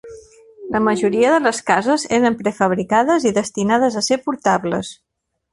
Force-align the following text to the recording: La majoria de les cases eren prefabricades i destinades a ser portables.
La 0.75 0.79
majoria 0.85 1.33
de 1.33 1.41
les 1.47 1.59
cases 1.67 2.07
eren 2.19 2.39
prefabricades 2.41 3.29
i 3.33 3.37
destinades 3.39 4.03
a 4.03 4.07
ser 4.11 4.23
portables. 4.29 4.95